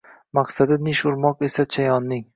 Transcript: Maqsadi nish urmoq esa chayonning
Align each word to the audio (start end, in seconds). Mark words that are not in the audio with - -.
Maqsadi 0.37 0.77
nish 0.87 1.03
urmoq 1.11 1.47
esa 1.49 1.67
chayonning 1.77 2.29